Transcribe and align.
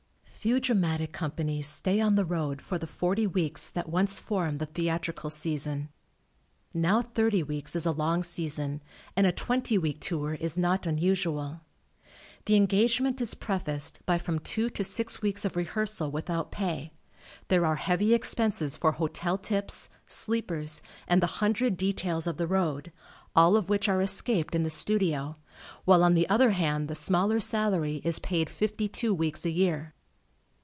Few 0.43 0.59
dramatic 0.59 1.11
companies 1.11 1.67
stay 1.67 2.01
on 2.01 2.15
the 2.15 2.25
road 2.25 2.63
for 2.63 2.79
the 2.79 2.87
forty 2.87 3.27
weeks 3.27 3.69
that 3.69 3.89
once 3.89 4.19
formed 4.19 4.57
the 4.57 4.65
theatrical 4.65 5.29
season. 5.29 5.89
Now 6.73 7.03
thirty 7.03 7.43
weeks 7.43 7.75
is 7.75 7.85
a 7.85 7.91
long 7.91 8.23
season 8.23 8.81
and 9.15 9.27
a 9.27 9.31
twenty 9.31 9.77
week 9.77 9.99
tour 10.01 10.33
is 10.33 10.57
not 10.57 10.87
unusual. 10.87 11.61
The 12.45 12.55
engage 12.55 12.99
ment 12.99 13.21
is 13.21 13.35
prefaced 13.35 14.03
by 14.07 14.17
from 14.17 14.39
two 14.39 14.71
to 14.71 14.83
six 14.83 15.21
weeks 15.21 15.45
of 15.45 15.55
rehearsal 15.55 16.09
without 16.09 16.51
pay, 16.51 16.91
there 17.49 17.63
are 17.63 17.75
heavy 17.75 18.11
expenses 18.15 18.75
for 18.75 18.93
hotel 18.93 19.37
tips, 19.37 19.89
sleepers 20.07 20.81
and 21.07 21.21
the 21.21 21.27
hundred 21.43 21.77
details 21.77 22.25
of 22.25 22.37
the 22.37 22.47
road, 22.47 22.91
all 23.35 23.55
of 23.55 23.69
which 23.69 23.87
are 23.87 24.01
escaped 24.01 24.55
in 24.55 24.63
the 24.63 24.71
studio, 24.71 25.35
while 25.85 26.03
on 26.03 26.15
the 26.15 26.27
other 26.29 26.49
hand 26.49 26.87
the 26.87 26.95
smaller 26.95 27.39
salary 27.39 27.97
paid 27.99 28.07
is 28.07 28.17
paid 28.17 28.49
fifty 28.49 28.87
two 28.87 29.13
weeks 29.13 29.45
a 29.45 29.51
year. 29.51 29.93